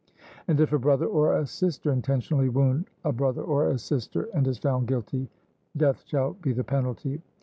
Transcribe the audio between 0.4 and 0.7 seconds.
And